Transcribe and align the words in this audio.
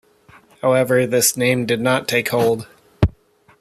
However, 0.63 1.05
this 1.05 1.37
name 1.37 1.67
did 1.67 1.79
not 1.79 2.07
take 2.07 2.29
hold. 2.29 2.65